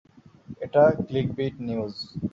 এটা 0.63 0.83
clickbait 1.07 1.55
news! 1.67 1.95